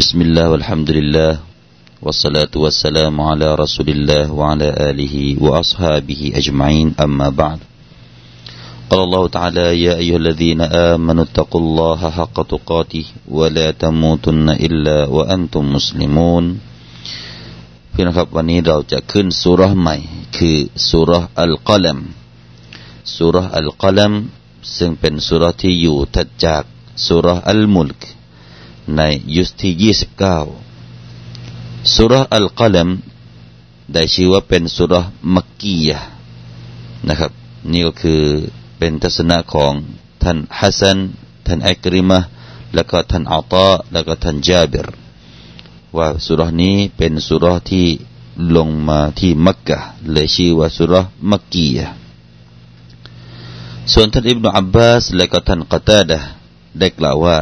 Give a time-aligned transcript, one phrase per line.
[0.00, 1.32] بسم الله والحمد لله
[2.02, 5.14] والصلاة والسلام على رسول الله وعلى آله
[5.44, 7.58] وأصحابه أجمعين أما بعد
[8.90, 15.62] قال الله تعالى يا أيها الذين آمنوا اتقوا الله حق تقاته ولا تموتن إلا وأنتم
[15.76, 16.44] مسلمون
[17.92, 19.96] พี่นะครับวันนี้เราจะขึ้นสุรษใหม่
[20.36, 20.56] คือ
[20.90, 21.98] สุรษอัลกอลัม
[23.16, 24.12] สุรษอัลกอลัม
[24.76, 26.62] ซึ่งเป็นสุรษที่อยู่ถัดจาก
[27.06, 28.02] สุรษอัลมุลก
[28.97, 29.01] ใน
[29.35, 30.37] ยุสที่ยี่สิบเก้า
[31.93, 32.89] สุรอัลกอลัม
[33.93, 34.93] ได้ชื่อว่าเป็นสุร
[35.35, 35.99] มักกียะ
[37.07, 37.31] นะครับ
[37.71, 38.21] นี่ก็คือ
[38.77, 39.73] เป็นทัศนะของ
[40.23, 40.97] ท่านฮัสซัน
[41.45, 42.19] ท่านอักริมะ
[42.73, 44.87] แล้วก็ท่านอัตาแล้วก็ท่านจาบิร
[45.97, 47.87] ว่าสุรนี้เป็นสุรที่
[48.55, 49.79] ลงมาที่มักกะ
[50.11, 50.93] เลยชื่อว่าสุร
[51.31, 51.87] มักกียะ
[53.93, 56.19] ส่วนท่านอิบนาอับบาสและก็ท่านกตาดะ
[56.79, 57.37] ได้กล่าวว่า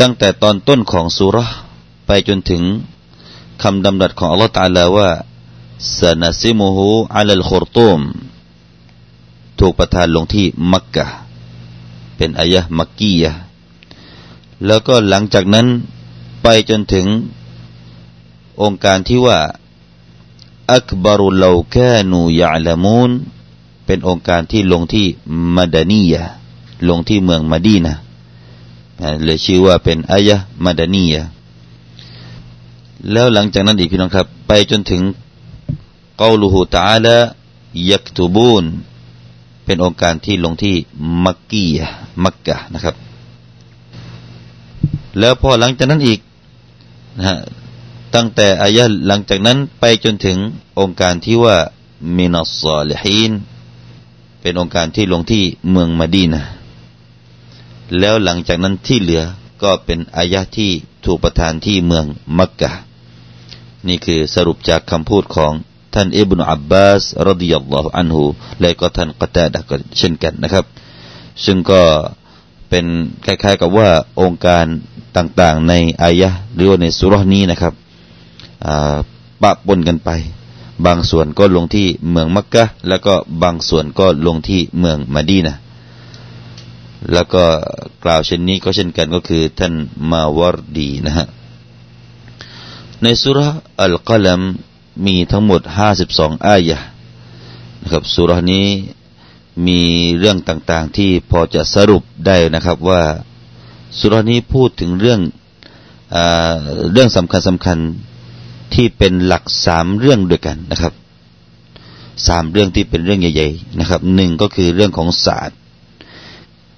[0.00, 1.36] ตั้งแต่ตอนต้นของสุร
[2.06, 2.62] ไปจนถึง
[3.62, 5.10] คำดำรัสของอัลลอฮฺตาลาว่า
[5.98, 7.98] สนาซิมุฮูอัลลขุรตุม
[9.58, 11.06] ถูกประทานลงที่มักกะ
[12.16, 13.32] เป็นอายะมักกียะ
[14.66, 15.66] แล้วก็หลังจากนั้น
[16.42, 17.06] ไปจนถึง
[18.62, 19.38] องค์การที่ว่า
[20.74, 21.76] อักบารุลาแค
[22.10, 23.10] นูยาลามูน
[23.86, 25.06] เป็นองค์การที่ลงที่
[25.56, 26.22] มาดานียะ
[26.88, 27.96] ลงที่เมืองมาดีนะ
[29.24, 31.22] เลยชื่อว่าเป็นอายะมาดานียะ
[33.12, 35.02] แล้วหลังจากนั้นอีกพี่น้องครับ ไปจนถึง
[36.20, 37.16] กาลูฮูตาละ
[37.90, 38.64] ยักตูบูน
[39.64, 40.74] เป็นองค์การที่ลงที่
[41.24, 41.86] มักกียะ
[42.24, 42.94] มักกะนะครับ
[45.18, 46.20] แล้วพอหลังจากนั้นอีก
[47.18, 47.36] นะฮะ
[48.14, 50.38] ตั้งแต่อายะหลังจากนั้นไปจนถึง
[50.80, 51.56] องค์การที่ว่า
[52.16, 53.32] มินัสซาลิฮีน
[54.40, 56.42] เป็นองค์การที่ลงที่เมืองมาดีนะ
[57.98, 59.22] แล้วหลังจากนั้นที่เหลือ
[59.62, 60.70] ก็เป็นอายะที่
[61.04, 62.04] ถูกประทานที่เมือง
[62.38, 62.70] มักกะ
[63.88, 65.52] นี่คือสรุปจากคำพูดของ
[65.94, 68.24] ท่านอิบนุอับบาสรดิยัลลอฮุอันฮู
[68.60, 70.64] และก็ท่านกตาดะก็เช่นกันนะครับ
[71.44, 71.80] ซึ่งก็
[72.68, 72.86] เป็น
[73.24, 73.88] คล้ายๆกับว่า
[74.20, 74.64] องค์การ
[75.16, 77.74] ต่างๆในอายะหรือว่าในสุรนี้นะครับ
[79.42, 80.10] ปะปนกันไป
[80.86, 85.56] บางส่วนก็ลงที่เมืองมักกะแล้วก็บางส่วนก็ลงที่เมืองมาดีนะ
[87.12, 87.44] แล้วก็
[88.04, 89.74] กล่าวเช่นนี้ก็เช่นกันก็คือท่าน
[90.10, 91.26] มาวรดีนะฮะ
[93.02, 93.38] ในสุร
[93.80, 94.40] อัลกัลัม
[95.06, 96.78] มีทั้งหมดห้าสิบสองอายะ
[97.82, 98.66] นะครับสุรนี้
[99.66, 99.80] มี
[100.18, 103.02] เรื่องต่างๆที่พอจะสรุปได้นะครับว่า
[103.98, 105.20] สุรนี้พูดถึงเรื่อง
[106.14, 106.16] อ
[106.92, 107.78] เรื่องสำคัญสำคัญ
[108.74, 110.92] ที่เป็นหลักสามเรื่องด้วยกันนะครับ
[112.26, 115.58] สามเรื่องที่เป็นเรื่องใหญ่ ๆ นะครับหนึ่งก็คือเรื่องของศาสตร์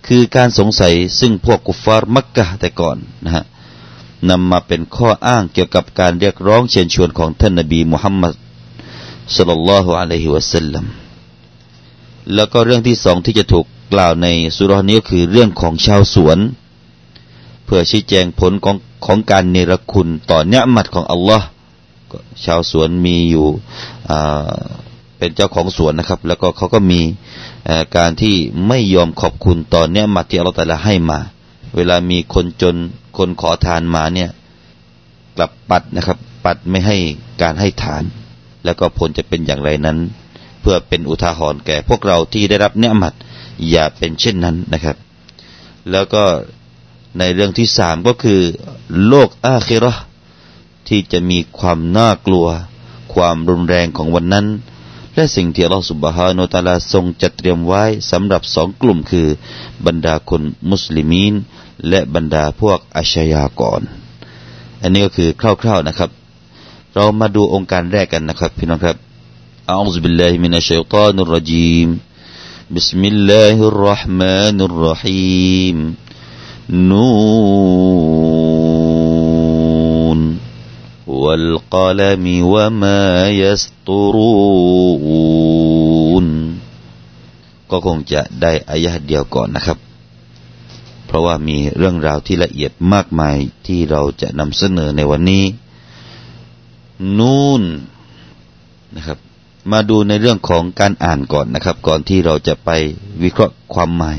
[0.06, 3.44] คือการสงสัยซึ่งพวกกุฟาร์มักกะแต่ก่อนนะฮะ
[4.30, 8.34] นำมาเป็นข้ออ้างเกี่ยวกับการเรียกร้องเชิญชวนของท่านนบีมุฮัมมัด
[9.36, 10.84] สุลลัลลอฮุอะลัยฮิวะสัลลัม
[12.34, 16.38] แล้วก็เรื่องที่สองที่จะถูกกล่าวในสุรานี้ก็คือเรื่องของชาวสวน
[17.64, 21.46] เพื่อชี้แจงผลของของการเนรคุณต่อเนื้อมัดของอัลลอฮ์
[22.44, 23.46] ชาวสวนมีอยู่
[25.22, 27.00] เป็นเจ้าของสวนนะครับ แล้วก็เขาก็มี
[27.96, 28.34] การที่
[28.68, 31.18] ไม่ยอมขอบคุณต่อเนื้อมัดที่อัลลอฮ์แต่ละให้มา
[31.76, 32.76] เวลามีคนจน
[33.18, 34.30] คนขอทานมาเนี่ย
[35.36, 36.96] กลับปัดนะครับ ปัดไม่ให้
[37.42, 38.02] การให้ทาน
[38.64, 39.98] แล้วก็ผลจะเป็นอย่างไรนั้น
[40.60, 43.14] เพื่อเป็นอุทาหรณ์แก่พวกเราที่ได้รับเนื้อมัด
[43.70, 44.96] อย่าเป็นเช่นนั้นนะครับ
[45.90, 46.24] แล้วก็
[47.18, 48.40] ในเรื่องที่สามก็คือ
[49.06, 49.92] โลกอาคิรอ
[50.88, 52.46] ที่จะมีความน่ากลัว
[53.14, 54.46] ความรุนแรงของวันนั้น
[55.15, 59.27] และสิ่งที่เราสุบฮานุตาลาทรงจัดเตรียมไว้สำหรับสองกลุ่มคือ
[59.85, 61.33] บรรดาคนมุสลิมีน
[61.89, 63.81] และบรรดาพวกอาชญากร
[64.81, 66.09] อันนี้ก็คือคร่าวๆนะครับ
[66.93, 68.97] เรามาดูองค์การแรกกันนะครับพี่น้องครับ
[69.73, 71.89] أعوذ بالله من الشيطان الرجيم
[72.75, 75.77] بسم الله الرحمن الرحيم
[76.91, 78.80] نون
[81.21, 83.01] والقلم وما
[83.43, 84.67] يسطرون
[87.71, 89.77] ก็คงจะได้อายะเดียวก่อนนะครับ
[91.05, 93.37] เพราะว่ามีเรื่องราวที่ละเอียดมากมาย
[93.67, 95.43] ที่เราจะนำเสนอในวันนี้
[97.19, 97.61] นูน
[98.95, 99.17] นะครับ
[99.71, 102.69] มาดูในเรื่องของการอ่านก่อนนะครับ ก่อนที่เราจะไป
[103.23, 104.17] วิเคราะห์ความหมาย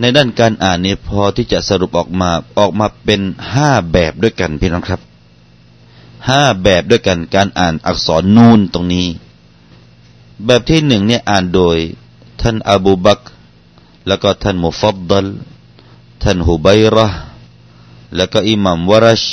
[0.00, 3.20] ในด้านการอ่านนี้พอที่จะสรุปออกมาออกมาเป็น
[3.54, 5.00] ห้าแบบด้วยกันพี่น้องครับ
[6.29, 9.07] ห้าแบบด้วยกันการอ่านอักษรนูนตรงนี้
[10.45, 11.77] แบบที่หนึ่งเนี่ยอ่านโดย
[12.41, 13.19] ท่านอบูบัก
[14.07, 15.27] แล้วก็ท่านมุฟัดดัล
[16.23, 17.07] ท่านฮุบัยระ
[18.15, 19.23] แล้วก็อิหมัมวรช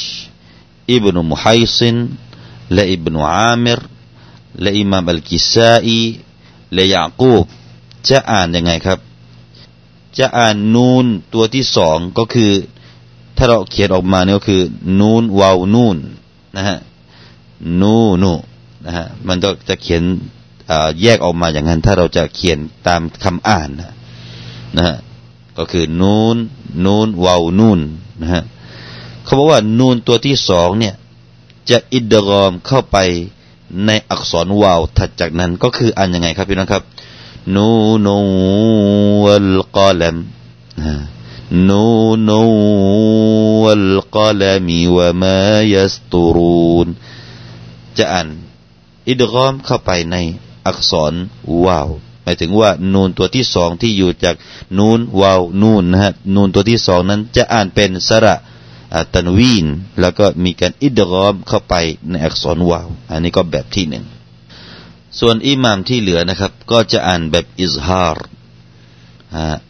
[0.92, 1.96] อิบนุมุฮัยซิน
[2.72, 3.80] และอิบนุอามิร
[4.60, 6.00] และอิหมัมอัลกิซาอี
[6.74, 7.44] และยากูบ
[8.08, 8.98] จะอ่านยังไงครับ
[10.18, 12.52] จะอ่านนูนตัวที่สองก็คือ
[13.36, 14.62] ถ้าเราเขียนออกมาเนี่ยก็คือ
[15.00, 15.96] นูนวาวนูน
[16.56, 16.78] นะฮะ
[17.80, 18.32] นูนู
[18.86, 20.02] นะฮะมันจะจะเขียน
[21.02, 23.68] แยกออกมาอย่างนั้น ถ้าเราจะเขียนตามคำอ่าน
[24.76, 24.96] นะฮะ
[25.58, 26.36] ก็คือนูน
[26.84, 27.80] นูนวาวนูน
[28.22, 28.42] นะฮะ
[29.24, 30.94] เขาบอกว่านูนตัวที่สองเนี่ย
[31.70, 32.96] จะอิดรอมเข้าไป
[33.86, 36.82] ในอักษรวาวถัดจากนั้นก็คืออ่านยังไงครับพี่น้องครับ
[37.54, 37.68] นู
[38.06, 38.16] นู
[39.24, 41.17] วัลกอลัมนูนูวัลกอลัมีวะ
[45.22, 46.88] ما يسطرون
[47.98, 48.28] จะอ่าน
[49.08, 50.16] อิดรอมเข้าไปใน
[50.66, 51.12] อักษร
[51.64, 51.88] วาว
[52.22, 54.34] หมายถึงว่านูนตัวที่สองที่อยู่จาก
[54.78, 58.36] นูนวาวนูนนะฮะนูนตัวที่สองนั้นจะอ่านเป็นสระ
[59.14, 59.66] ตันวีน
[60.00, 61.74] แล้วก็มีการอิดรอมเข้าไป
[62.10, 64.04] ในอักษรวาว อันนี้ก็แบบที่หนึ่ง
[65.18, 68.26] ส่วนอิหมามที่เหลือนะครับ ก็จะอ่านแบบอิซฮาร์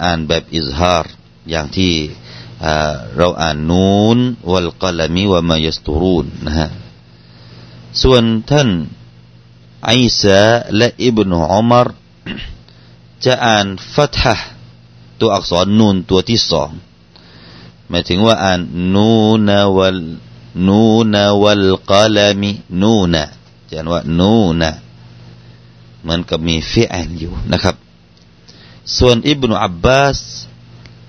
[0.05, 1.13] อ่านแบบอิซฮาร์
[1.51, 1.93] อย่างที่
[3.17, 4.19] เราอ่านนูน
[4.51, 6.69] วัลกลมีวะมายัสตูรูนนะฮะ
[8.03, 8.69] ส่วนท่าน
[9.89, 10.41] อิสา
[10.77, 11.89] และอิบนุอุมาร
[13.25, 14.35] จะอ่านฟัตฮะ
[15.21, 16.71] ตัวอักษรนูนตัวที่สอง
[17.89, 18.61] หมายถึงว่าอ่าน
[18.95, 19.13] นู
[19.49, 20.01] นวัล
[20.69, 22.51] นูนวัลกลมี
[22.83, 23.25] นูนะ
[23.69, 24.71] จะอ่านว่านูนะ
[26.03, 27.77] เหมือนกับมีฟิอันอยู่นะครับ
[28.97, 30.19] ส่วนอิบนุอับบาส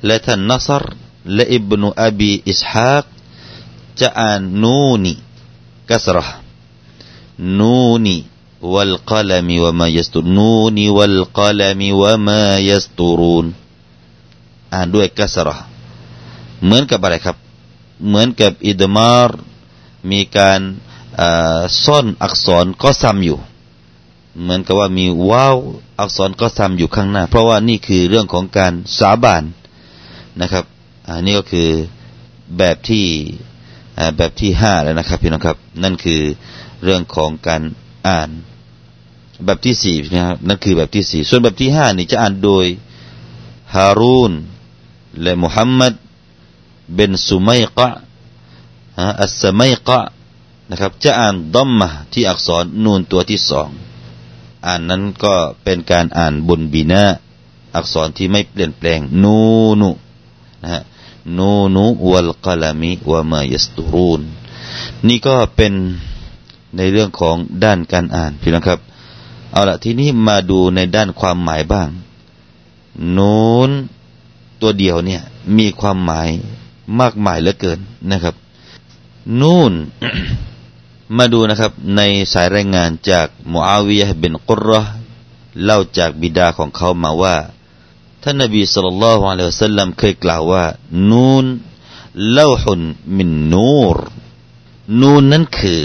[0.06, 0.84] และท่านนัสร
[1.34, 3.04] และอิบนุอบีอิสฮาก
[4.00, 5.12] จะอ่านนูนี
[5.90, 6.26] กัสระ
[7.58, 8.16] นูนี
[8.74, 13.46] والقلم وما يسترون والقلم وما يسترون
[14.74, 15.56] อ่านด้วยกัสระ
[16.64, 17.36] เหมือนกับอะไรครับ
[18.06, 19.30] เหมือนกับอิดมาร
[20.10, 20.60] มีการ
[21.84, 23.38] ซ่อนอักษรก็ซ้ำอยู่
[24.40, 25.56] เหมือนกับว่ามีว้าว
[26.00, 29.44] อักษรก็ซ้ำอยู่ข้างหน้า เพราะว่านี่คือเรื่องของการสาบาน
[30.41, 30.65] นะครับ
[31.09, 31.69] อันนี้ก็คือ
[32.57, 33.05] แบบที่
[34.17, 36.21] แบบที่ห้าแล้วนะครับพี่น้องครับ นั่นคือ
[36.83, 37.61] เรื่องของการ
[38.07, 38.29] อ่าน
[39.45, 42.65] แบบที่สี่นะครับนั่นคือแบบที่สี่ส่วนแบบที่ห้านี่จะอ่านโดย
[43.75, 44.33] ฮารูน
[45.21, 45.93] และมุฮัมมัด
[46.95, 47.89] เป็นสุมัยกะ
[49.21, 49.99] อัสมัยกะ
[50.69, 53.69] นะครับ จะอ่านดัมมะที่อักษรนูนตัวที่สอง
[54.65, 55.33] อ่านนั้นก็
[55.63, 57.03] เป็นการอ่านบนบีนา
[57.75, 59.37] อักษรที่ไม่เปลี่ยนแปลงนู
[59.81, 59.89] นุ
[60.63, 60.81] นะฮะ
[61.37, 64.21] นูนุวัลกลามิวะมายัสตูรูน
[65.07, 65.73] นี่ก็เป็น
[66.77, 68.79] ในเรื่องของด้านการอ่านพี่น้องครับ
[69.51, 71.89] เอาละทีนี้มาดูในด้านความหมายบ้าง
[73.17, 73.69] นูน
[74.61, 75.21] ตัวเดียวเนี่ย
[75.57, 76.29] มีความหมาย
[76.99, 77.79] มากมายเหลือเกิน
[78.11, 78.35] นะครับ
[79.41, 79.73] นูน
[81.17, 82.01] มาดูนะครับ ใน
[82.33, 84.93] สายรายงานจากมูอาวิยะเป็นกุรห์
[85.63, 87.35] เล่าจากบิดาของเขามาว่า
[88.23, 90.65] ท่านนบีสุลต่านละฮ์อะลัยฮิสัลลัมเคยกล่าวว่า
[91.09, 91.45] นูน
[92.31, 92.81] เล่าหุน
[93.17, 93.97] มินนูร
[95.01, 95.83] นูนนั้นคือ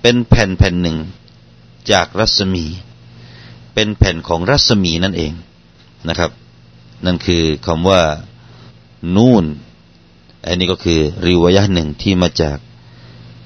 [0.00, 0.96] เป็นแผ่นแผ่นหนึ่ง
[1.90, 2.64] จากรัศมี
[3.74, 5.32] เป็นแผ่นของรัศมีนั่นเอง
[6.08, 6.30] นะครับ
[7.04, 8.02] นั่นคือคำว่า
[9.16, 9.44] นูน
[10.46, 12.58] อันนี้ก็คือริวยะหนึ่งที่มาจาก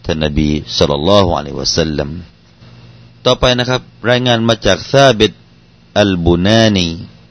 [0.04, 2.10] ท่านนบีสุลต่านละฮ์อะลัยวะสัลลัม
[3.24, 5.32] ต่อไปนะครับ รายงานมาจากซาบิด
[6.00, 6.86] อัลบุนานี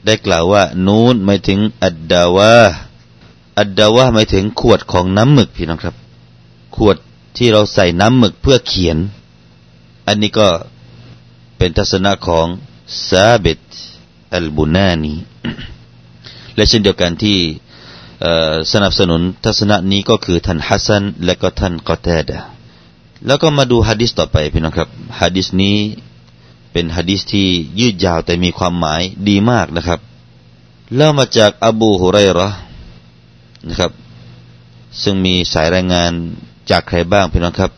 [0.06, 2.54] ได้กล่าวว่า นูนหมายถึง อัดดาวะ
[3.58, 5.96] อัดดาวะหมายถึงขวดของน้ำหมึกพี่น้องครับ
[6.76, 6.96] ขวด
[7.36, 8.98] ที่เราใส่น้ำหมึกเพื่อเขียน
[10.06, 10.48] อันนี้ก็
[11.56, 12.46] เป็นทัศนะของ
[13.08, 13.60] ซาบิต
[14.34, 15.14] อัลบุนานี
[16.56, 17.38] และเช่นเดียวกันที่
[18.72, 22.40] สนับสนุนทัศนะนี้ก็คือท่านฮัสซันและก็ท่านกอเตดะ
[23.26, 24.88] แล้วก็มาดูฮะดิษต่อไปพี่น้องครับ
[25.20, 25.76] ฮะดิษนี้
[26.72, 27.48] เป็นฮะดิษที่
[27.78, 30.00] ยืดยาวแต่มีความหมายดีมากนะครับ
[30.94, 32.48] เล่ามาจากอบูฮุไรระ
[33.68, 33.92] นะครับ
[35.02, 36.10] ซึ่งมีสายรายงาน
[36.70, 37.72] จากใครบ้างพี่น้องครับ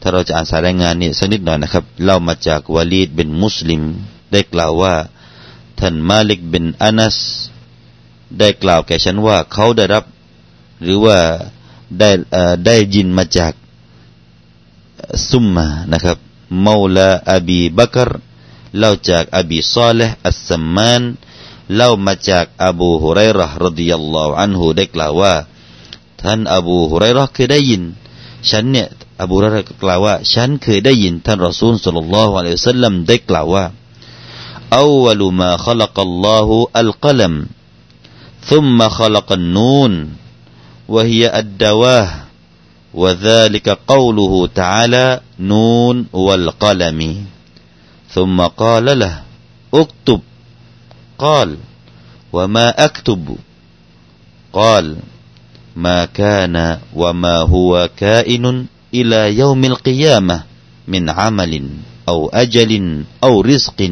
[0.00, 3.82] ถ้าเราจะอ่านสายรายงานนี่สักนิดหน่อยนะครับเล่ามาจากวาลีดเป็นมุสลิม
[4.32, 4.94] ได้กล่าวว่า
[5.78, 7.16] ท่านมาลิกเป็นอานัส
[8.38, 10.04] ได้กล่าวแก่ฉันว่าเขาได้รับ
[10.82, 11.16] หรือว่า
[11.98, 12.10] ได้
[12.66, 13.52] ได้ยินมาจาก
[15.28, 16.18] ซุมมานะครับ
[16.65, 18.09] มูลาอบีบักร
[18.79, 21.01] เล่าจากอบีซาเลห์อัสซัมมาน
[21.75, 25.33] เล่ามาจากอบูฮุไรร์รดิยัลลอฮุอันฮุได้กล่าวว่า
[26.21, 27.83] ท่านอบูฮุไรร์เคยได้ยิน
[28.49, 28.87] ฉันเนี่ย
[29.21, 33.65] อบูฮุไรร์กล่าวว่าฉันเคยได้ยินท่านรอซูลสัลลัลลอฮุอะลัยฮิวสัลลัมได้กล่าวว่า
[34.73, 37.47] أول ما خلق الله القلم
[38.43, 39.93] ثم خلق النون
[40.87, 42.20] وهي الدواه
[42.94, 47.26] وذلك قوله تعالى نون والقلم.
[48.08, 49.22] ثم قال له
[49.74, 50.20] اكتب.
[51.18, 51.56] قال
[52.32, 53.36] وما أكتب.
[54.52, 54.96] قال
[55.76, 60.42] ما كان وما هو كائن إلى يوم القيامة
[60.88, 61.68] من عمل
[62.08, 63.90] أو أجل أو رزق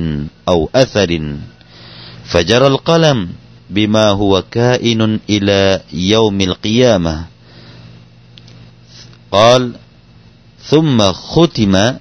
[0.48, 1.36] أو أثر.
[2.24, 3.28] فجرى القلم
[3.70, 7.24] بما هو كائن إلى يوم القيامة.
[9.32, 9.72] قال
[10.62, 11.96] ثم ختم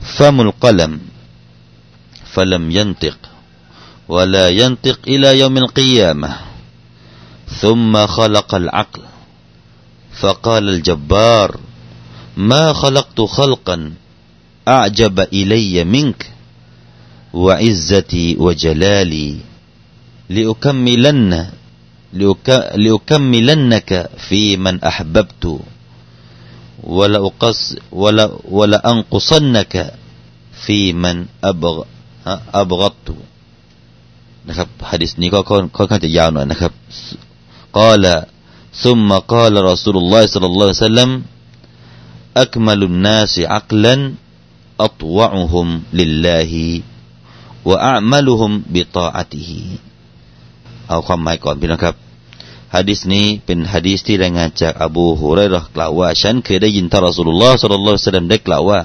[0.00, 1.00] فم القلم
[2.24, 3.18] فلم ينطق
[4.08, 6.36] ولا ينطق إلى يوم القيامة.
[7.48, 9.02] ثم خلق العقل
[10.20, 11.60] فقال الجبار
[12.36, 13.92] ما خلقت خلقا
[14.68, 16.30] أعجب إلي منك
[17.32, 19.36] وعزتي وجلالي
[20.28, 21.48] لأكملن
[22.83, 23.91] لأكملنك
[24.27, 25.43] في من أحببت
[26.83, 28.25] ولأقص ولا
[28.57, 29.93] ولأنقصنك
[30.63, 31.75] في من أبغ
[32.61, 33.09] أبغضت
[34.47, 36.73] นะครับฮะดิษนี้ก็ค่อนข้างจะยาวหน่อยนะครับ
[37.77, 38.17] กล่าว
[38.83, 41.09] ثم قال رسول الله صلى الله عليه وسلم
[42.37, 43.95] أكمل الناس عقلا
[44.79, 46.81] أطوعهم لله
[47.65, 49.51] وأعملهم بطاعته
[50.89, 51.95] เอาความหมายก่อนพี่นะครับ
[52.74, 58.80] ฮะดิษนี้เป็นฮะดิษที่รายงานจากอบูฮุไรรอกล่าวว่า ฉันเคยได้ยินท่านรอสูลุลลอฮ์สัลลัลลอฮุซัลมได้กล่าวว่า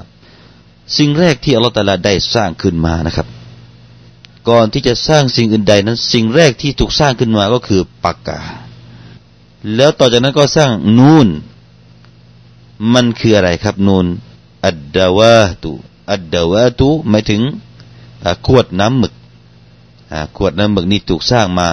[0.97, 3.27] สิ่งแรกที่อัลลอฮฺตาลาได้สร้างขึ้นมานะครับ
[4.49, 8.41] ก่อนที่จะสร้างสิ่งอื่นใดนั้น สิ่งแรกที่ถูกสร้างขึ้นมาก็คือปากกา
[9.75, 11.27] แล้วต่อจากนั้นก็สร้างนูน
[12.93, 14.05] มันคืออะไรครับ นูน
[14.65, 15.71] อัดดาวาตุ
[16.11, 17.41] อัดดาวาตุหมายถึง
[18.47, 19.13] ขวดน้ำหมึก
[20.37, 21.67] ขวดน้ำหมึกนี่ถูกสร้างมา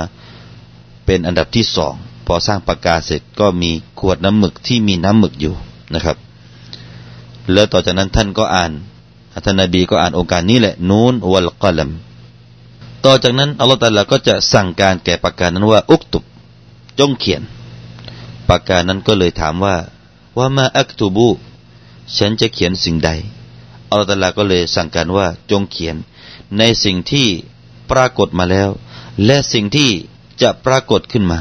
[1.07, 1.95] เป็นอันดับที่สอง
[2.27, 3.71] พอสร้างปากกาเสร็จก็มี
[4.01, 5.55] ขวดน้ำหมึกที่มีน้ำหมึกอยู่
[5.95, 6.17] นะครับ
[7.53, 8.73] แล้วต่อจากนั้นท่านก็อ่าน
[9.45, 11.91] ท่านนบีก็อ่านองค์การนี้แหละนูนวัลกลัม
[13.05, 16.25] ต่อจากนั้นอัลลอฮฺตาลาก็จะสั่งการแก่ปากกานั้นว่า อุกตุบ
[16.99, 17.43] จงเขียน
[18.49, 19.77] ปากกานั้นก็เลยถามว่า
[20.39, 21.29] ว่ามาอักตูบู
[22.17, 23.11] ฉันจะเขียนสิ่งใด
[23.89, 25.97] อัลลอฮฺตาลาก็เลยสั่งการว่าจงเขียน
[26.59, 27.27] ในสิ่งที่
[27.91, 28.69] ปรากฏมาแล้ว
[29.25, 29.91] และสิ่งที่
[30.43, 31.39] จะปรากฏขึ้นมา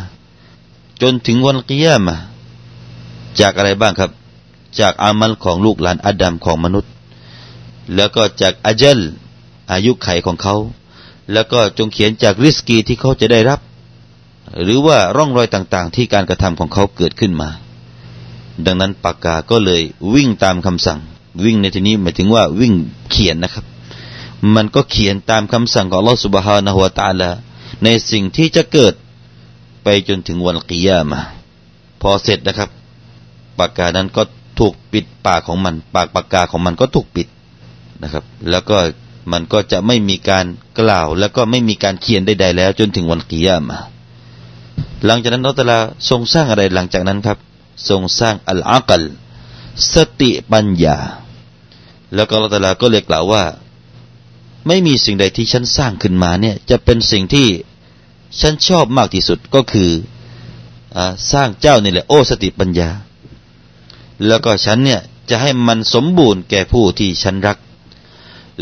[1.01, 2.15] จนถึงวันกิยามะ
[3.39, 4.11] จากอะไรบ้างครับ
[4.79, 6.91] จากอามัลของลูกหลานอาดัมของมนุษย์
[7.95, 8.99] แล้วก็จากอาเจล
[9.71, 10.55] อายุไขของเขา
[11.33, 13.59] แล้วก็จงเขียนจากริสกีที่เขาจะได้รับ
[14.63, 17.49] หรือว่าร่องรอยต่างๆ ที่การกระทำของเขาเกิดขึ้นมา
[18.65, 19.81] ดังนั้นปากกาก็เลย
[20.13, 20.99] วิ่งตามคำสั่ง
[21.43, 22.73] วิ่งในที่นี้หมายถึงว่าวิ่ง
[23.11, 23.65] เขียนนะครับ
[24.55, 27.29] มันก็เขียนตามคำสั่งของลอสุบฮานะฮุวาตาลา
[27.85, 28.93] ในสิ่งที่จะเกิด
[29.83, 31.21] ไปจนถึงวันกิยามา
[32.01, 32.69] พอเสร็จนะครับ
[33.59, 34.23] ปากกานั้นก็
[34.59, 37.27] ถูกปิดปากของมัน ปากปากกาของมันก็ถูกปิด
[38.03, 38.77] นะครับ แล้วก็
[39.31, 40.45] มันก็จะไม่มีการ
[40.79, 43.77] กล่าว แล้วก็ไม่มีการเขียนใดๆแล้ว จนถึงวันกิยามา
[45.05, 47.37] หลังจากนั้นอัลลอฮฺทรงสร้างอะไรหลังจากนั้นครับ
[47.89, 49.03] ทรงสร้างอัลอากัล
[49.93, 50.97] สติปัญญา
[52.15, 53.43] แล้วก็อัลลอฮฺก็เลยกล่าวว่า
[54.67, 57.47] ไม่มีสิ่งใดที่ฉันสร้างขึ้นมาเนี่ย จะเป็นสิ่งที่
[58.41, 59.91] ฉันชอบมากที่สุดก็คือ
[60.97, 60.99] อ
[61.31, 62.89] สร้างเจ้านี่แหละโอ้สติปัญญา
[64.27, 67.57] แล้วก็ฉันเนี่ยจะให้มันสมบูรณ์แก่ผู้ที่ฉันรัก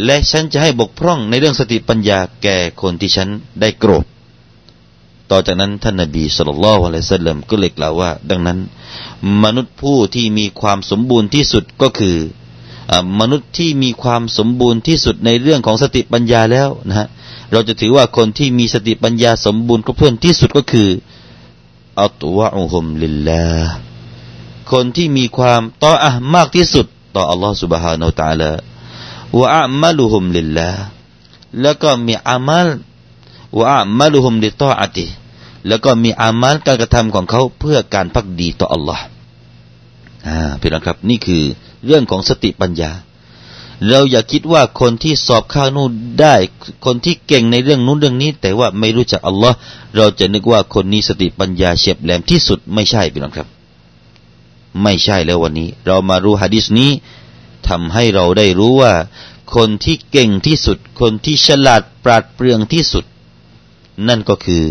[0.05, 3.27] และฉันจะให้บกพร่องในเรื่องสติปัญญาแก่คนที่ฉัน
[3.61, 4.05] ได้โกรธ
[5.31, 8.59] ต่อจากนั้นท่านนบีสุลต่านละอะลัยสัลลัมก็เลยกล่าวว่า ดังนั้น
[9.43, 12.17] มนุษย์ผู้ที่มีความสมบูรณ์ที่สุดก็คือ
[13.19, 17.07] มนุษย์ที่มีความสมบูรณ์ที่สุดในเรื่องของสติปัญญาแล้วนะฮะ
[17.52, 20.90] เราจะถือว่าคนที่มีสติปัญญาสมบูรณ์ครบถ้วนที่สุดก็คือ
[22.00, 23.46] อัตวะอุฮุมลิลลา
[24.72, 28.52] คนที่มีความต่ออะมากที่สุดต่ออัลลอฮฺ سبحانه และ تعالى
[29.38, 30.68] วะอามัลุฮุมลิลลา
[31.60, 32.68] แล้วก็มีอามัล
[33.58, 35.06] วะอามัลุฮุมลิตออะติ
[35.68, 39.04] แล้วก็มีอามัลการกระทำของเขาเพื่อการพักดีต่ออัลลอฮ์
[40.26, 41.42] อ่าพี่น้องครับนี่คือ
[41.86, 42.90] เรื่องของสติปัญญา
[43.89, 46.35] เราอย่าคิดว่าคนที่สอบข้าวนู่นได้
[46.85, 49.55] คนที่เก่งในเรื่องนู้นเรื่องนี้ แต่ว่าไม่รู้จักอัลลอฮ์
[49.95, 53.47] เราจะนึกว่าคนนี้สติปัญญาเฉียบแหลมที่สุดไม่ใช่พี่น้องครับ
[54.83, 56.91] ไม่ใช่แล้ววันนี้ เรามารู้ฮะดิษนี้
[57.69, 58.93] ทำให้เราได้รู้ว่า
[59.55, 63.05] คนที่เก่งที่สุด คนที่ฉลาดปราดเปรื่องที่สุด
[64.07, 64.63] นั่นก็คือ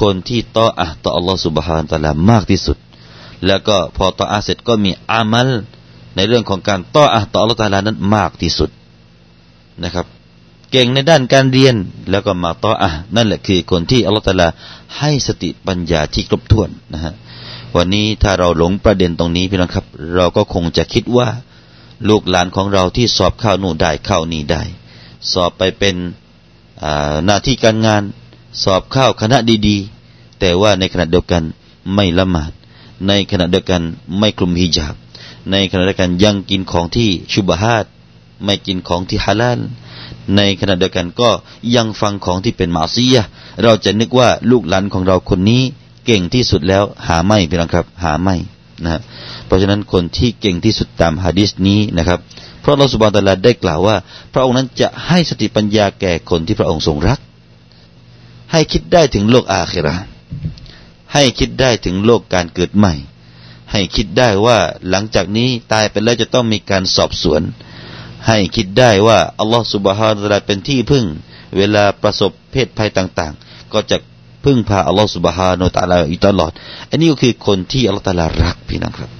[0.00, 2.78] คนที่ต่ออะต่ออัลลอฮ์สุบฮานตะลามากที่สุด
[3.46, 5.48] แล้วก็พอต่ออาเสร็จก็มีอามัล
[6.18, 8.70] ในเรื่องของการต่ออะต่ออัลลอฮฺตาลานั้นมากที่สุด
[9.84, 10.06] นะครับ
[10.70, 11.76] เก่งในด้านการเรียน
[12.10, 14.48] แล้วก็มาต่ออะนั่นแหละคือคนที่อัลลอฮฺตาลา
[14.98, 17.14] ให้สติปัญญาที่ครบถ้วนนะฮะ
[17.76, 21.28] วันนี้ถ้าเราหลงประเด็นตรงนี้พี่น้องครับ เราก็คงจะคิดว่า
[22.08, 24.62] ลูกหลานของเราที่สอบเข้าหนูได้เข้านี่ได้
[25.32, 25.96] สอบไปเป็น
[27.24, 28.02] หน้าที่การงาน
[28.64, 31.42] สอบเข้าคณะดีๆ แต่ว่าในขณะเดียวกัน
[31.94, 32.52] ไม่ละหมาด
[33.08, 33.82] ในขณะเดียวกัน
[34.18, 34.94] ไม่คลุมฮิญาบ
[35.50, 37.84] ในขณะเดียวกันยังกินของที่ชุบฮาด
[38.44, 39.60] ไม่กินของที่ฮาลาล
[40.36, 41.30] ในขณะเดียวกันก็
[41.76, 43.24] ยังฟังของที่เป็นมาซียะ
[43.62, 45.62] เราจะนึกว่าลูกหลานของเราคนนี้
[46.06, 48.36] เก่งที่สุดแล้วหาไม่พี่น้องครับ หาไม่
[48.84, 49.00] นะ
[49.46, 52.18] เพราะฉะนั้นคนที่เก่งที่สุดตามฮะดิษนี้นะครับ
[52.60, 53.96] เพราะเราสุบานตะลาได้กล่าวว่า
[54.32, 57.18] พระองค์นั้นจะให้สติปัญญาแก่คนที่พระองค์ทรงรัก
[58.52, 59.96] ให้คิดได้ถึงโลกอาคิรา
[61.12, 62.94] ให้คิดได้ถึงโลกการเกิดใหม่
[63.72, 64.58] ให้คิดได้ว่า
[64.90, 67.42] หลังจากนี้ตายไปแล้วจะต้องมีการสอบสวน
[68.26, 71.04] ให้คิดได้ว่าอัลลอฮฺสุบฮานะลาเป็นที่พึ่ง
[71.56, 73.96] เวลาประสบเพศภัยต่าง ๆ ก็จะ
[74.44, 76.52] พึ่งพาอัลลอฮฺสุบฮานะตะลาอยู่ตลอด
[76.90, 79.10] อันนี้ก็คือคนที่อัลลอฮฺตะลารักพี่น้องครับ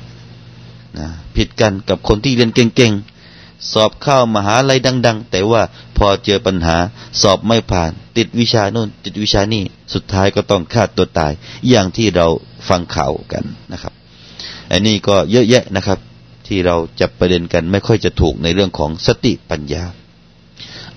[0.99, 5.63] นะผิดกันกับคนที่เรียนเก่งๆ สอบเข้ามหาลัยดัง ๆ แต่ว่า
[5.97, 6.77] พอเจอปัญหา
[7.23, 9.65] สอบไม่ผ่าน ติดวิชาโน่นติดวิชานี่
[9.95, 11.33] สุดท้ายก็ต้องฆ่าตัวตาย
[11.69, 12.27] อย่างที่เรา
[12.69, 13.93] ฟังข่าวกันนะครับ
[14.72, 16.00] อันนี้ก็เยอะแยะนะครับ
[16.48, 19.84] ที่เราจะประเด็นกันไม่ค่อยจะถูกในเรื่องของสติปัญญา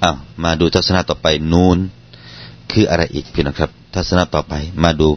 [0.02, 1.78] อ้าวมาดูทัศนะต่อไปนูน
[2.72, 5.08] คืออะไรอีกพี่นะครับ ทัศนะต่อไปมาดู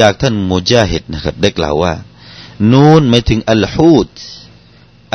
[0.00, 1.94] จากท่านมุจาฮิดนะครับ ได้กล่าวว่า
[2.72, 4.10] นูนไม่ถึงอัลฮูด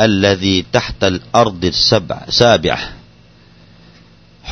[0.08, 2.76] الذي تحت الأرض السبع سابع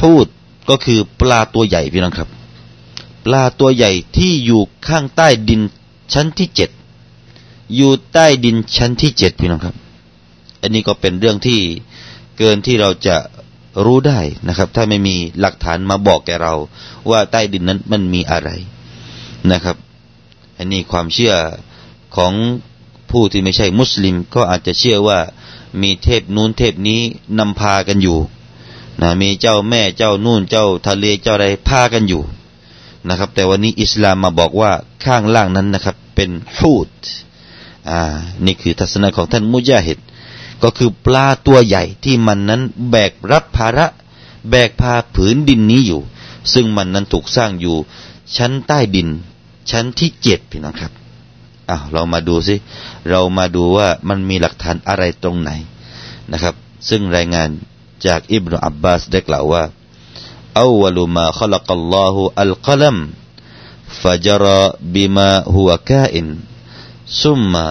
[0.00, 0.29] ฮูด
[0.69, 2.29] ก็คือปลาตัวใหญ่พี่น้องครับ
[3.25, 5.61] ปลาตัวใหญ่ที่อยู่ข้างใต้ดิน
[6.12, 6.71] ชั้นที่เจ็ด
[7.76, 9.76] อยู่ใต้ดินชั้นที่เจ็ดพี่น้องครับ
[10.62, 11.60] อันนี้ก็เป็นเรื่องที่
[12.38, 13.18] เกินที่เราจะ
[13.86, 16.54] รู้ได้นะครับ ถ้าไม่มีหลักฐานมาบอกแกเรา
[17.10, 18.50] ว่าใต้ดินนั้นมันมีอะไร
[19.52, 19.78] นะครับ
[20.58, 21.34] อันนี้ความเชื่อ
[22.16, 22.34] ของ
[23.12, 25.20] ผู้ที่ไม่ใช่มุสลิม ก็อาจจะเชื่อว่า
[25.82, 27.02] มีเทพนู้นเทพนี้
[27.39, 28.17] นำพากันอยู่
[29.02, 32.22] นะมีเจ้าแม่เจ้านู่นเจ้าทะเลเจ้าใดพากันอยู่
[33.08, 34.72] นะครับ แต่วันนี้อิสลามมาบอกว่า
[35.06, 36.89] ข้างล่างนั้นนะครับ เป็นฮูด
[37.89, 38.02] อ่า
[38.46, 40.00] นี่คือทัศนะของท่านมุจาฮิด
[40.63, 43.86] ก็คือปลาตัวใหญ่ที่มันนั้นแบกรับภาระ
[44.50, 46.02] แบกพาผืนดินนี้อยู่
[46.54, 47.76] ซึ่งมันนั้นถูกสร้างอยู่
[48.38, 49.08] ชั้นใต้ดิน
[49.72, 50.92] ชั้นที่เจ็ดพี่น้องครับ
[51.70, 52.56] อ้าวเรามาดูสิ
[53.10, 55.52] เรามาดูว่ามันมีหลักฐานอะไรตรงไหน
[56.32, 56.56] นะครับ
[56.89, 57.50] ซึ่งรายงาน
[58.06, 59.63] จากอิบนาอับบาสได้กล่าวว่า
[60.60, 62.98] อาวลุมาขลักอัลลอฮุอัลกลัม
[64.02, 64.46] ฟจร
[64.94, 66.26] บิมาฮุวกาอิน
[67.23, 67.66] ซุมมา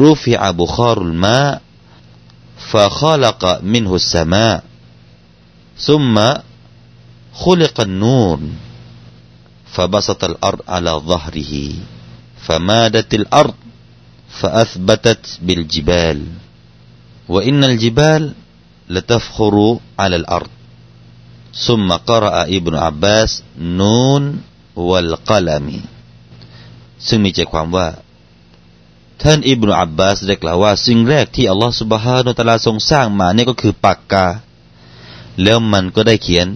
[0.00, 1.40] รูฟิอาบุคารุลมา
[2.72, 4.64] فخلق منه السماء
[5.78, 6.16] ثم
[7.34, 8.38] خلق النور
[9.72, 11.54] فبسط الأرض على ظهره
[12.44, 13.54] فمادت الأرض
[14.28, 16.26] فأثبتت بالجبال
[17.28, 18.32] وإن الجبال
[18.88, 20.50] لتفخر على الأرض
[21.54, 24.40] ثم قرأ ابن عباس نون
[24.76, 25.68] والقلم
[27.08, 27.86] ซึ่งมีใจความว่า
[29.23, 34.25] ท่านอิบนุอับบาสได้กล่าวว่า สิ่งแรกที่อัลลอฮฺสุบฮานุตะลาทรงสร้างมาเนี่ยก็คือปากกา
[35.43, 36.47] แล้วมันก็ได้เขียน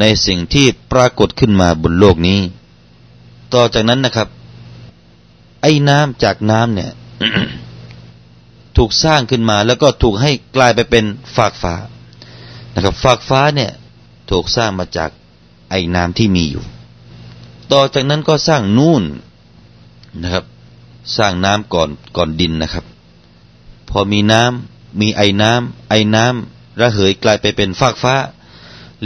[0.00, 2.40] ในสิ่งที่ปรากฏขึ้นมาบนโลกนี้
[3.54, 4.28] ต่อจากนั้นนะครับ
[5.62, 6.90] ไอ้น้ำจากน้ำเนี่ย
[8.76, 11.04] ถูกสร้างขึ้นมาแล้วก็ถูกให้กลายไปเป็น
[11.36, 11.74] ฟากฟ้า
[12.74, 13.70] นะครับ ฟากฟ้าเนี่ย
[14.30, 15.10] ถูกสร้างมาจาก
[15.70, 16.64] ไอ้น้ำที่มีอยู่
[17.72, 19.02] ต่อจากนั้นก็สร้างนู่น
[20.22, 20.44] นะครับ
[21.16, 22.84] สร้างน้ำก่อนก่อนดินนะครับ
[23.90, 28.14] พอมีน้ำมีไอ้น้ำไอ้น้ำระเหยกลายไปเป็นฟากฟ้า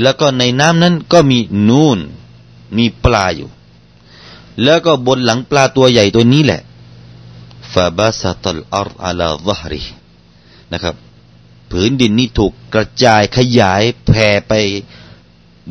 [0.00, 1.98] แล้วก็ในน้ำนั้นก็มีนูน
[2.76, 3.50] มีปลาอยู่
[4.62, 6.60] แล้วก็บนหลังปลาตัวใหญ่ตัวนี้แหละ
[7.72, 9.82] ฟาบาสตัลอาร์อาลาซฮรี
[10.72, 10.94] นะครับ
[11.70, 14.52] ผืนดินนี้ถูกกระจายขยายแผ่ไป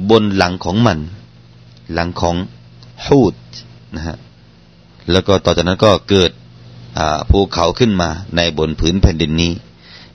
[0.10, 1.00] บนหลังของมัน
[1.94, 2.36] หลังของ
[3.06, 3.36] ฮูด
[3.96, 4.18] นะฮะ
[5.12, 6.32] แล้วก็ต่อจากนั้นก็เกิด
[7.30, 9.54] ภูเขาขึ้นมาในบนผืนแผ่นดินนี้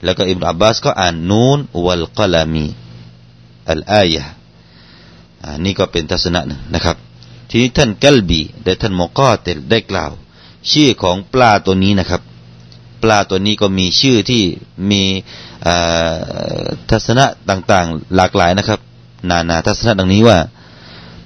[0.03, 2.65] แล้วก็อิบราบาสก็อ่านนูนวัลกลามี
[3.69, 4.23] อัลอายะ
[5.63, 6.97] นี่ก็เป็นทัศนะนึงนะครับ
[7.49, 10.11] ทีนี้ท่านกัลบีได้ท่านมอกอเตลได้กล่าว
[10.71, 12.21] ชื่อของปลาตัวนี้นะครับ
[13.03, 14.43] ปลาตัวนี้ก็มีชื่อที่
[14.91, 15.03] มี
[16.89, 18.79] ทัศนะต่างๆ หลากหลายนะครับ
[19.29, 20.37] นานาทัศนะดังนี้ว่า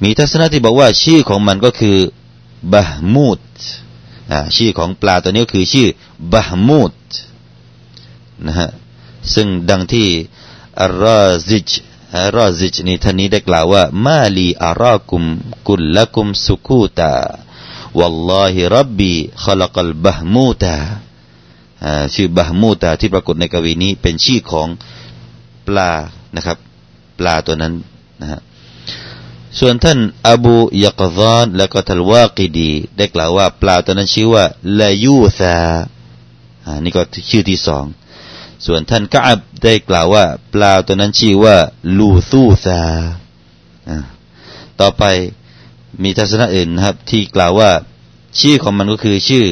[0.04, 1.98] มีทัศนะที่บอกว่าชื่อของมันก็คือ
[2.73, 3.41] บะมูด
[4.57, 5.89] ชื่อของปลาตัวนี้ก็คือชื่อ
[6.33, 6.95] บะมูด
[8.47, 8.69] นะฮะ
[9.35, 10.09] ซึ่งดังที่
[10.83, 11.71] อัลราซิจ
[12.37, 15.23] รอซิจนี่ท่านนี้ได้กล่าวว่ามาลีอารากุม
[15.69, 17.13] กุลละกุมสุคูตา
[18.01, 20.77] والله ربي خلق البهموتا
[22.15, 24.69] ชื่อบาฮมูตาที่ปรากฏในกวีนี้เป็นชื่อของ
[25.67, 25.91] ปลา
[26.37, 26.59] นะครับ
[27.19, 27.73] ปลาตัวนั้น
[28.21, 28.41] นะฮะ
[29.58, 34.44] ส่วนท่านอบูยักซานและก็ทัลวากิดี ได้กล่าวว่าปลาตัวนั้นชื่อว่า
[34.80, 35.56] ลายูซา
[36.66, 37.86] อ่านี่ก็ชื่อที่สอง
[38.66, 41.56] ส่วนท่านกะอับได้กล่าวว่า ปลาตัวนั้นชื่อว่า
[41.98, 42.80] ลูซูซา
[44.80, 45.04] ต่อไป
[46.04, 47.72] มีทัศนะอื่นนะครับ ที่กล่าวว่า
[48.40, 49.46] ชื่อของมันก็คือชื่อ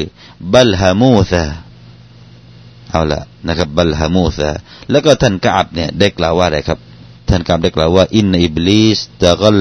[0.54, 1.44] บัลฮามูซา
[2.92, 4.50] เอาละนะครับ บัลฮามูซา
[4.90, 6.80] แล้วก็ท่านกะอับเนี่ยได้กล่าวว่าอะไรครับ
[7.28, 9.60] ท่านกล่าวได้กล่าวว่าอินอิบลิสตะกล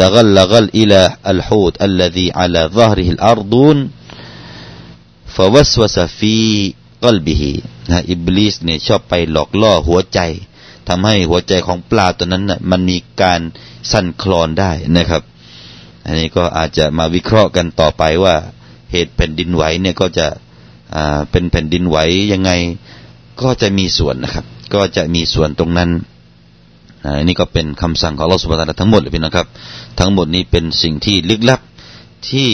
[0.00, 3.78] ตะกลกลอิลาอัลฮูดอัลลัีอัลซะฮริฮิลอาร์ดุน
[5.34, 6.38] ฟวัสวสฟี
[7.04, 7.52] กลบิฮี
[7.90, 10.20] นะอิบลิสเนี่ยชอบไปหลอกล่อหัวใจ
[10.88, 13.40] ทำให้หัวใจของปลาตัวนั้นน่ะมันมีการ
[13.92, 15.22] สั่นคลอนได้นะครับ
[16.04, 18.34] อันนี้ก็อาจจะมาวิเคราะห์กันต่อไปว่า
[18.92, 20.26] เหตุแผ่นดินไหวเนี่ยก็จะ
[21.30, 21.96] เป็นแผ่นดินไหว
[22.32, 22.50] ยังไง
[23.42, 25.90] ก็จะมีส่วนนะครับ ก็จะมีส่วนตรงนั้น
[27.04, 29.46] อันนี้ก็เป็นคำสั่งของอัลลอฮฺสุบฮานะทั้งหมดเลยพี่นะครับ
[29.98, 31.60] ทั้งหมดนี้เป็นสิ่งที่ลึกลับ
[32.28, 32.50] ที่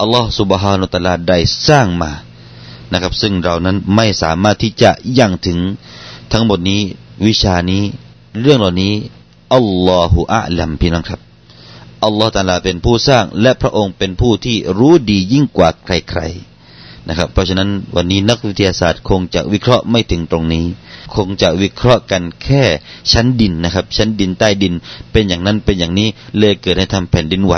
[0.00, 2.12] อัลลอฮฺสุบฮานุตะลาได้สร้างมา
[2.92, 5.58] นะครับ ซึ่งเรานั้นไม่สามารถที่จะยั่งถึง
[6.32, 6.80] ทั้งหมดนี้
[7.26, 7.82] วิชานี้
[8.40, 8.94] เรื่องเหล่านี้
[9.54, 11.20] อัลลอฮฺอัลลัมพี่น้องครับ
[12.04, 16.55] อัลลอฮฺตาลาเป็นผู้สร้างและพระองค์เป็นผู้ที่รู้ดียิ่งกว่าใครๆ
[17.08, 20.64] นะครับ เพราะฉะนั้นวันนี้นักวิทยาศาสตร์คงจะวิเคราะห์ไม่ถึงตรงนี้
[21.14, 22.62] คงจะวิเคราะห์กันแค่
[23.12, 24.74] ชั้นดินนะครับ ชั้นดินใต้ดิน
[25.12, 27.54] เป็นอย่างนั้นเป็นอย่างนี้เลยเกิดให้ทำแผ่นดินไหว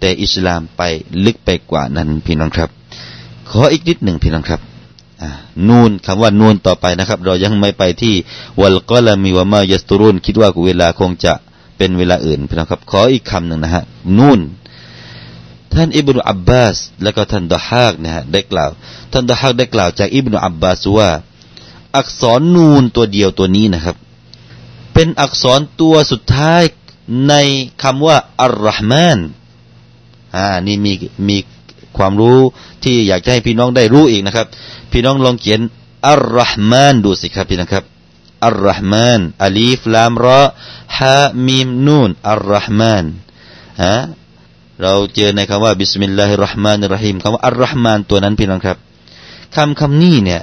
[0.00, 0.82] แต่อิสลามไป
[1.24, 2.70] ลึกไปกว่านั้นพี่น้องครับ
[3.50, 4.60] ขออีกนิดหนึ่งพี่น้องครับ
[5.68, 8.14] นูนคำว่านูนต่อไปนะครับ เรายังไม่ไปที่
[8.60, 11.32] วัลกอลามีวามายัสตุรุนคิดว่าเวลาคงจะ
[11.76, 13.82] เป็นเวลาอื่นพี่น้องครับ ขออีกคำหนึ่งนะฮะ
[14.18, 14.40] นูน
[15.74, 18.70] ท่านอิบนุอับบาสและก็ท่านดะฮากนะฮะได้กล่าว
[19.12, 21.10] ท่านดะฮากได้กล่าวจากอิบนุอับบาสว่า
[21.98, 23.96] อักษรนูนตัวเดียวตัวนี้นะครับ
[24.94, 26.62] เป็นอักษรตัวสุดท้าย
[27.28, 27.34] ใน
[27.82, 29.18] คำว่าอัลรอฮ์มาน
[30.36, 30.92] อ่านี่มี
[31.28, 31.38] มี
[31.96, 32.40] ความรู้
[32.84, 34.46] ที่อยากจะให้พี่น้องได้รู้อีกนะครับ
[34.92, 35.60] พี่น้องลองเขียน
[36.08, 37.84] อัลรอฮ์มานดูสิครับพี่นะครับ
[38.46, 40.42] อัลรอฮ์มานอัลีฟลามรอ
[40.98, 43.04] ฮามีมนูนอัลรอฮ์มาน
[43.82, 43.96] ฮะ
[44.83, 48.77] เราเจอในคำว่าบิสมิลลาฮิรราะห์มานิรราะฮีมคำว่าอัลรอฮ์มานตัวนั้นพี่น้องครับ
[49.55, 50.41] คำคำนี้เนี่ย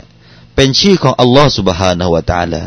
[0.55, 2.63] เป็นชื่อของอัลลอฮ์ سبحانه และ تعالى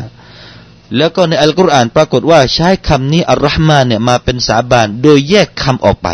[0.96, 6.08] แล้วก็ในอัลกุรอานปรากฏว่าใช้คำนี้อัลรอฮ์มานเนี่ยมาเป็นสาบานโดยแยกคำออกไป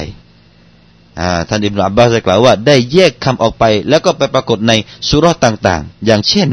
[1.49, 4.73] ท่านอิบนาอับบาสได้กล่าวว่าได้แยกคำออกไป แล้วก็ไปปรากฏใน
[5.09, 6.49] สุรต่างๆ อย่างเช่น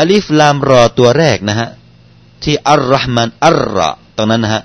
[0.00, 1.68] อัลิฟลามรอตัวแรกนะฮะ
[2.42, 4.62] ที่อัลรอฮ์มานอัลรอตรงนั้นนะฮะ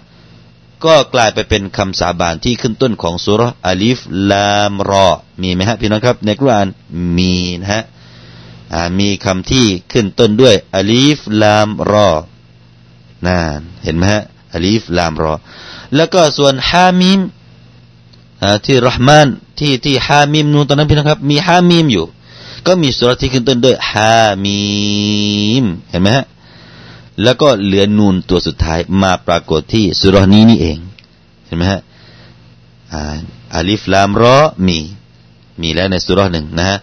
[0.85, 3.99] ก็กลายไปเป็นคำสาบานที่ขึ้นต้นของสุรอัลิฟ
[4.31, 5.09] ลามรอ
[5.43, 6.69] มีไหมฮะพี่น้องครับ ในกุรอาน
[7.17, 7.83] มีนะฮะ
[8.99, 12.11] มีคำที่ขึ้นต้นด้วยอัลิฟลามรอ
[13.27, 14.23] นั่นเห็นไหมฮะ
[14.55, 15.35] อัลิฟลามรอ
[15.95, 17.21] แล้วก็ส่วนฮามิม
[18.65, 19.27] ที่รหมาน
[19.59, 22.05] ที่ที่ฮามิมนูนตอนนั้นพี่น้องครับ มีฮามิมอยู่
[22.67, 24.63] ก็มีสุรที่ขึ้นต้นด้วยฮามิ
[25.63, 26.25] มเห็นไหมฮะ
[27.23, 30.79] แล้วก็เหลือนูนตัวสุดท้ายมาปรากฏที่สุรนี้นี่เอง
[31.47, 31.81] เห็นไหมฮะ
[33.55, 34.79] อาลิฟลามรอมี
[35.61, 36.79] มีแล้วในสุรหนึ่งนะฮะ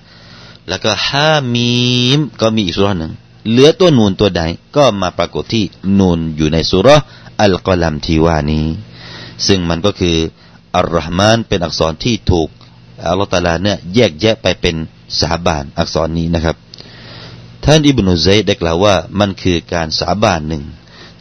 [0.69, 1.75] แล้วก็ฮามี
[2.17, 3.13] มก็มีอีกสุรหนึ่ง
[3.49, 4.41] เหลือตัวนูนตัวใด
[4.75, 5.63] ก็มาปรากฏที่
[5.99, 6.87] นูนอยู่ในสุร
[7.41, 8.65] อัลกอลัมทีวานี้
[9.47, 10.17] ซึ่งมันก็คือ
[10.75, 12.49] อัลรอฮ์มานเป็นอักษรที่ถูก
[13.09, 14.75] อัลลอฮฺตาลาเนี่ยแยกแยะไปเป็น
[15.19, 16.55] สาบานอักษรนี้นะครับ
[17.69, 20.63] ท่านอิบนุซัยได้กล่าวว่ามันคือการสาบานหนึ่ง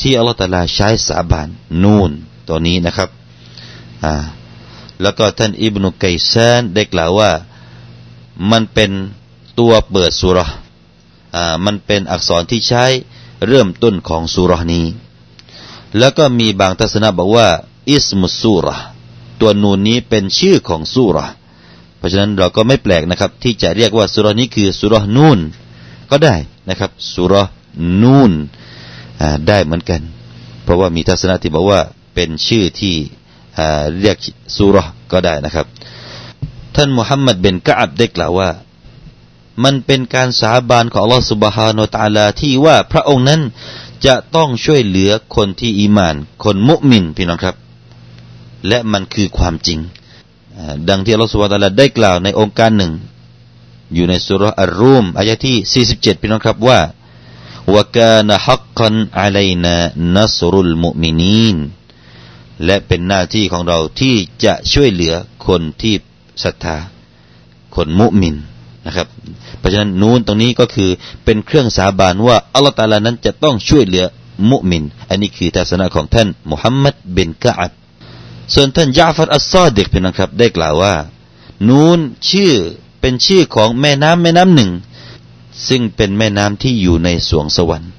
[0.00, 1.48] ที่อัลลอฮฺตาลาใช้สาบาน
[1.82, 2.10] นูน
[2.48, 3.08] ตัวนี้นะครับ
[4.04, 4.14] อ่า
[5.02, 7.30] แล้วก็ท่านอิบนุกัยซานได้กล่าวว่า
[8.50, 8.90] มันเป็น
[9.58, 10.38] ตัวเปิดสุร
[11.36, 12.84] อ่ามันเป็นอักษรที่ใช้
[13.48, 14.86] เริ่มต้นของสุรนี้
[15.98, 17.48] แล้วก็มีบางทัศนะบอกว่า
[17.90, 18.66] อิสมุสุร
[19.40, 21.16] ตัวนูนนี้เป็นชื่อของสุร
[21.96, 25.40] เพราะฉะนั้นเราก็ไม่แปลกนะครับ ที่จะเรียกว่าสุรนี้คือสุรนูน
[26.10, 26.34] ก็ได้
[26.70, 27.34] นะครับสุร
[28.02, 28.32] นูน
[29.48, 30.00] ได้เหมือนกัน
[30.62, 31.80] เพราะว่ามีทัศนะที่บอกว่า
[32.14, 32.94] เป็นชื่อที่
[34.00, 34.16] เรียก
[34.56, 34.76] สุร
[35.12, 35.66] ก็ได้นะครับ
[36.74, 38.50] ท่านมุฮัมมัดเบนกะอับได้กล่าวว่า
[39.64, 43.40] มันเป็นการสาบานของอัลลอฮฺสุบฮานาตาลาที่ว่าพระองค์นั้น
[44.06, 46.14] จะต้องช่วยเหลือคนที่อีมาน
[46.44, 47.56] คนมุมินพี่น้องครับ
[48.68, 49.78] และมันคือความจริง
[50.88, 52.92] ดังที่อัลลอฮฺสุบฮฺได้กล่าวในองค์การหนึ่ง
[53.94, 56.80] อยู่ในสุรอัลรูมอายะที่ 47 พี่น้องครับว่า
[57.74, 59.74] วกานฮักกันอะลัยนา
[60.16, 61.56] นัสรุลมุมินีน
[62.64, 65.14] และเป็นหน้าที่ของเราที่จะช่วยเหลือ
[65.46, 65.94] คนที่
[66.44, 66.76] ศรัทธา
[67.74, 68.36] คนมุมิน
[68.86, 69.06] นะครับ
[69.58, 70.90] เพราะฉะนั้นนูนตรงนี้ก็คือ
[71.24, 74.04] เป็นเครื่องสาบานว่าอัลลอฮฺตาลานั้นจะต้องช่วยเหลือ
[74.50, 77.72] มุมิน อันนี้คือทัศนะของท่านมุฮัมมัดบินกะอับ
[78.54, 80.94] ส่วนท่านยาฟัดอัสซอดิกเป็นนะครับได้กล่าวว่า
[81.68, 81.98] นูน
[82.30, 82.54] ชื่อ
[83.00, 84.70] เป็นชื่อของแม่น้ำแม่น้ำหนึ่ง
[85.68, 87.90] ซึ่งเป็นแม่น้ำที่อยู่ในสวงสวรรค์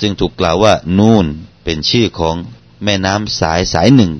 [0.00, 1.26] ซึ่งถูกกล่าวว่านูน
[1.64, 2.36] เป็นชื่อของ
[2.84, 4.12] แม่น้ำสายสายหนึ่ง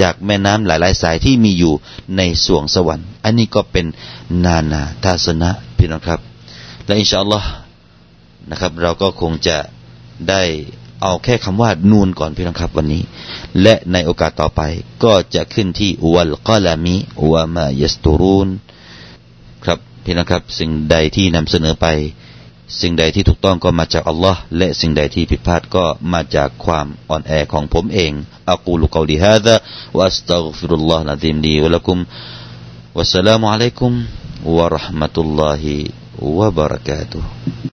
[0.00, 1.74] จากแม่น้ำหลายๆ สายที่มีอยู่
[2.16, 3.86] ในสวงสวรรค์ อันนี้ก็เป็น
[4.44, 6.20] นานาทาสนะพี่น้องครับ
[6.86, 7.48] และอินชาอัลลอฮ์
[8.50, 9.56] นะครับ เราก็คงจะ
[10.28, 10.42] ได้
[11.02, 13.02] เอาแค่คำว่านูนก่อนพี่น้องครับวันนี้
[13.62, 14.60] และในโอกาสต่อไป
[15.04, 16.96] ก็จะขึ้นที่วัลกาลามิ
[17.32, 18.48] วะมายสตูรูน
[20.04, 21.86] พี่นะครับ สิ่งใดที่นำเสนอไป
[22.80, 28.12] สิ่งใดที่ถูกต้องก็มาจากอัลลอฮ์และสิ่งใดที่ผิดพลาดก็มาจากความอ่อนแอของผมเอง
[28.50, 29.54] อักูลุกอลีฮะดะ
[29.98, 31.98] วัสตัฆฟิรุลลอฮ์นะดิมดีวะลักุม
[32.96, 33.92] วัสสลามุอะลัยกุม
[34.56, 35.74] วะราะห์มะตุลลอฮิ
[36.38, 37.64] วะบะเราะกาตุฮ์